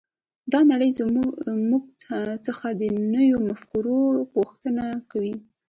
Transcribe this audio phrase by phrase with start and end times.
[0.51, 0.91] دا نړۍ
[1.47, 1.83] له موږ
[2.47, 3.99] څخه د نویو مفکورو
[4.33, 5.35] غوښتنه کوي